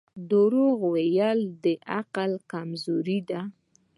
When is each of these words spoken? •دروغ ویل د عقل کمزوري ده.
•دروغ 0.31 0.77
ویل 0.93 1.39
د 1.63 1.65
عقل 1.95 2.31
کمزوري 2.51 3.19
ده. 3.29 3.41